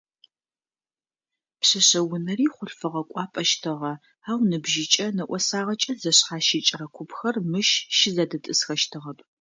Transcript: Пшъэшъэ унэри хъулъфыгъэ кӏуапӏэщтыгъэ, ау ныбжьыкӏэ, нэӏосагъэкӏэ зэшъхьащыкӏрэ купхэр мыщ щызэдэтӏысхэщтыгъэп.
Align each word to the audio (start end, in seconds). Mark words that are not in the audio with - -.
Пшъэшъэ 1.59 2.01
унэри 2.13 2.47
хъулъфыгъэ 2.53 3.01
кӏуапӏэщтыгъэ, 3.11 3.93
ау 4.29 4.39
ныбжьыкӏэ, 4.49 5.07
нэӏосагъэкӏэ 5.15 5.93
зэшъхьащыкӏрэ 6.01 6.85
купхэр 6.95 7.35
мыщ 7.51 7.69
щызэдэтӏысхэщтыгъэп. 7.97 9.19